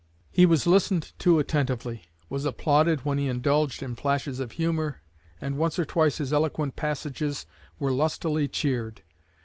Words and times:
He 0.31 0.47
was 0.47 0.65
listened 0.65 1.11
to 1.19 1.37
attentively; 1.37 2.07
was 2.27 2.43
applauded 2.43 3.01
when 3.01 3.19
he 3.19 3.27
indulged 3.27 3.83
in 3.83 3.95
flashes 3.95 4.39
of 4.39 4.53
humor, 4.53 5.03
and 5.39 5.59
once 5.59 5.77
or 5.77 5.85
twice 5.85 6.17
his 6.17 6.33
eloquent 6.33 6.75
passages 6.75 7.45
were 7.77 7.91
lustily 7.91 8.47
cheered. 8.47 9.03